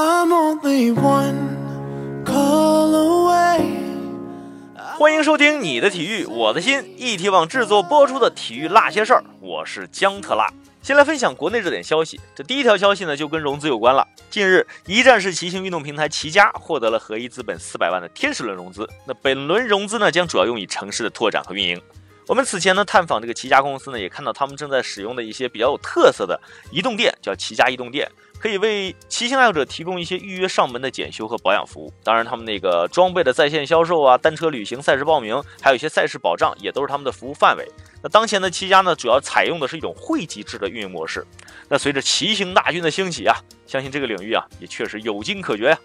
[0.00, 1.56] I'm only one
[2.24, 3.64] call away.
[4.96, 10.46] 欢迎收听你的体育我的心，一体网制作播出的体育那些事儿，我是姜特辣。
[10.82, 14.06] 先来分享国内热点消息，这第一条消息呢就跟融资有关了。
[14.30, 21.82] 近日，一站式骑行运动平台骑家获得了合一资本四百万的天使轮融资，那本轮融资呢将主要用于城市的拓展和运营。
[22.28, 26.38] 我们此前呢探访这个骑家公司呢，也看到他们正在使用的一些比较有特色的
[26.70, 28.10] 移动店，叫骑家移动店。
[28.40, 31.92] 可以为骑行爱好者提供一些预约上门的检修和保养服务。
[32.04, 37.68] 当然，他们那个装备的在线销售啊，单车旅行赛事报名，还有一些赛事保障，也都是他们的服务范围。
[38.00, 41.26] 那当前的骑家呢，主要采用的是一种汇集制的运营模式。
[41.68, 45.78] 那随着骑行大军的兴起啊，相信这个领域啊，也确实有惊可绝呀。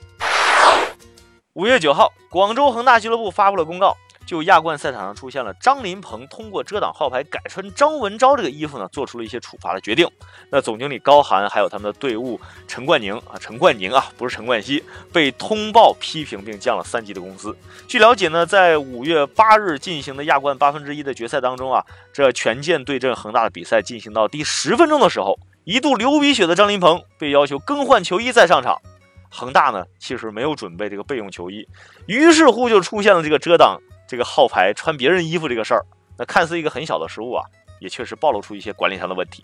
[1.54, 3.98] 五月九号，广州恒大俱乐部发布了公告。
[4.26, 10.10] 就亚冠赛场上出现了张琳芃通过遮挡号牌改穿张文钊这个衣服呢，做出了一些处罚的决定。
[10.50, 17.56] 那总经理高寒还有他们的队伍陈冠宁啊，陈冠宁啊，不是陈冠希，被通报批评并降了三级的工资。
[17.88, 28.82] 据了解呢，在五月八日进行的亚冠八分之一的决赛当中啊，这权健对阵恒大的比赛进行到第十分钟的时候，一度流鼻血的张琳芃被要求更换球衣再上场。
[29.30, 31.68] 恒大呢，其实没有准备这个备用球衣，
[32.06, 33.82] 于是乎就出现了这个遮挡。
[34.14, 35.84] 这个号牌穿别人衣服这个事儿，
[36.20, 37.44] 那看似一个很小的失误啊，
[37.80, 39.44] 也确实暴露出一些管理上的问题。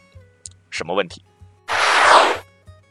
[0.70, 1.25] 什么问题？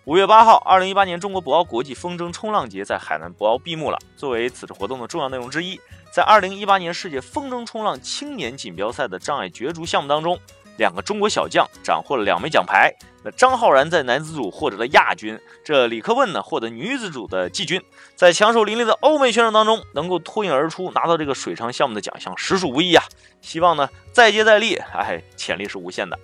[0.05, 3.99] 五月八号，二零一八年中国博鳌国际风筝冲浪节在海南博鳌闭幕了。
[4.17, 10.37] 作为此次活动的重要内容之一，在二零一八年世界风筝冲浪青年锦标赛的障碍角逐项目当中。
[10.79, 12.93] 两个中国小将斩获了两枚奖牌。
[13.33, 17.83] 张浩然在男子组获得了亚军，这李克问呢获得女子组的季军。
[18.15, 23.05] 在强手林立的欧美选手当中，能够脱颖而出，拿到这个水上项目的奖项，实属不易啊！
[23.41, 26.19] 希望呢再接再厉，哎，潜力是无限的。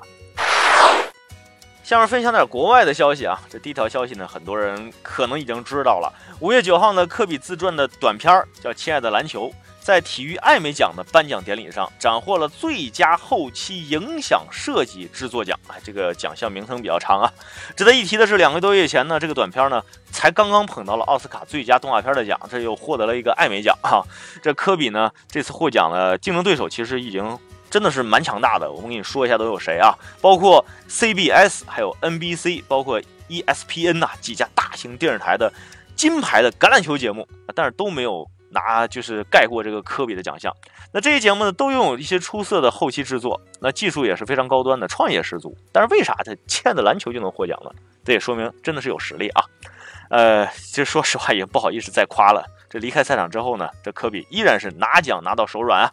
[1.83, 6.11] 下面分享点国外的消息啊，这第一条消息呢，很多人可能已经知道了。
[6.41, 9.49] 五月九号呢，科比自传的短片叫《亲爱的篮球》。
[9.85, 15.61] 在体育艾美奖的颁奖典礼上，斩获了最佳后期影响设计制作奖。
[15.69, 17.31] 哎，这个奖项名称比较长啊。
[17.77, 24.03] 值得一提的是，两个多月前呢，这个短片呢才刚刚捧到了奥斯卡最佳动画片的奖，这又获得了一个艾美奖哈。
[24.43, 27.39] 这科比呢这次获奖的竞争对手其实已经
[27.69, 28.73] 真的是蛮强大的。
[28.73, 29.93] 我们给你说一下都有谁啊？
[30.23, 32.99] 包括 CBS、还有 NBC、包括
[33.29, 35.53] ESPN 呐几家大型电视台的
[35.95, 38.27] 金牌的橄榄球节目，但是都没有。
[38.55, 40.51] 拿就是盖过这个科比的奖项。
[40.93, 45.55] 那这些节目呢，都拥有一些出色的后期制作，那技术也是非常高端的，创业十足。
[45.73, 47.71] 但是为啥他欠的篮球就能获奖呢？
[48.05, 49.45] 这也说明真的是有实力啊。
[50.09, 52.45] 呃，其实说实话也不好意思再夸了。
[52.71, 55.93] 这离开赛场之后呢，这科比依然是拿奖拿到手软啊。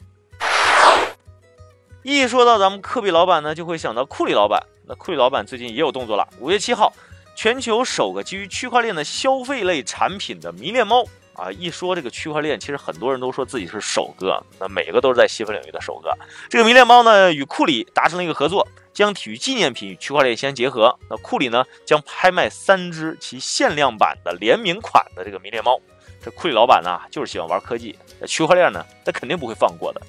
[2.04, 4.62] 一说到咱们科比老板呢，就会想到库里老板。
[4.88, 6.28] 那库里老板最近也有动作了。
[6.40, 6.94] 五月七号，
[7.36, 11.06] 全球首个基于区块链的消费类产品的迷恋猫。
[11.34, 16.16] 啊，一说这个区块链，其实很多人都说自己是首个，那每个都是在细分领域的首个。
[16.50, 20.98] 这个迷恋猫呢，与库里达成了一个合作，将体育纪念品与区块链相结合。
[21.10, 25.80] 那库里呢，将拍卖三只其限量版的联名款的这个迷恋猫。
[26.24, 30.02] 这库里老板呢，就是喜欢玩科技，那区块链呢，他肯定不会放过的。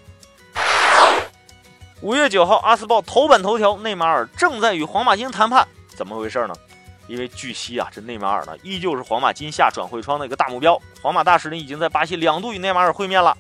[2.01, 5.67] 五月九号，阿斯报头版头条：内马尔正在与皇马进行谈判，
[5.97, 6.55] 怎么回事呢？
[7.07, 10.81] 因为据悉啊，这内马尔呢依旧是皇马今夏转会窗的一个大目标。
[11.01, 13.37] 皇马大使呢已经在巴西两度与内马尔会面了，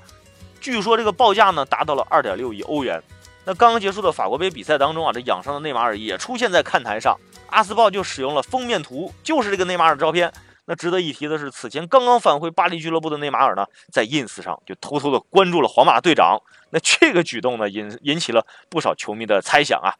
[0.60, 3.02] 据说这个报价呢达到了二点六亿欧元。
[3.44, 7.18] 那刚刚结束的法国杯比赛当中啊，这养伤的内马尔也出现在看台上，
[7.48, 10.32] 阿斯报就使用了封面图，就是这个内马尔照片。
[10.64, 16.40] 那值得一提的是，此前刚刚返回巴黎俱乐部的内马尔呢，在 ins 上就偷偷的关注了皇马队长。
[16.70, 19.90] 那这个举动呢引引起了不少球迷的猜想啊。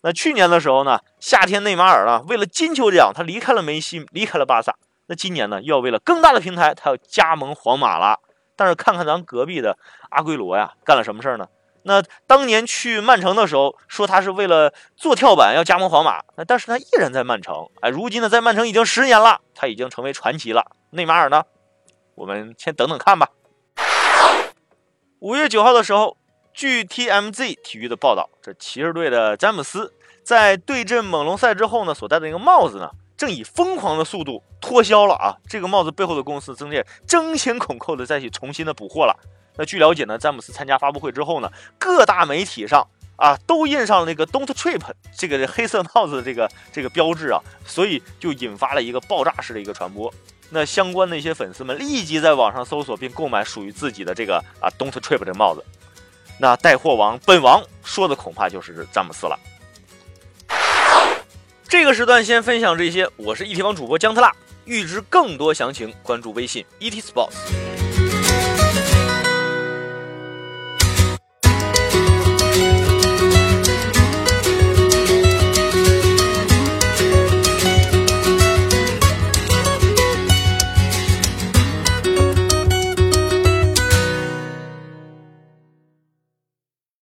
[0.00, 4.76] 那去年的时候呢，夏天内马尔呢为了金球奖，他离开了梅西，离开了巴萨。
[5.06, 8.20] 那今年呢，又要为了更大的平台，他要加盟皇马了。
[8.54, 9.76] 但是看看咱隔壁的
[10.10, 11.48] 阿圭罗呀，干了什么事儿呢？
[11.82, 17.68] 那当年去曼城的时候，说他是为了做跳板要加盟皇马，那但是他依然在曼城。
[17.80, 20.66] 哎，如今呢，在曼城已经十年了，他已经成为传奇了。
[20.90, 21.42] 内马尔呢，
[22.14, 23.30] 我们先等等看吧。
[25.18, 26.16] 五月九号的时候。
[26.58, 29.94] 据 TMZ 体育的报道，这骑士队的詹姆斯
[30.24, 35.38] 在对阵猛龙赛之后呢，所戴的那个帽子呢，正以疯狂的速度脱销了啊！
[35.48, 39.16] 这个帽子背后的公司正在争先恐后的再去重新的补货了。
[39.56, 42.84] 那据了解呢，詹姆斯参加发布会之后呢，各大媒体上
[43.14, 44.82] 啊都印上了那个 Don't Trip
[45.16, 50.12] 这个黑色帽子的这个这个标志啊，所以就引发了一个爆炸式的一个传播。
[50.50, 55.64] 那相关的一些粉丝们立即在网上搜索并购买属于自己的这个啊 Don't Trip 这帽子。
[56.38, 59.38] 那带货王本王说的恐怕就是詹姆斯了。
[61.68, 64.32] 这个时段先分享这些，我是 ET 网主播姜特辣。
[64.64, 68.07] 预知更多详情，关注微信 ET Sports。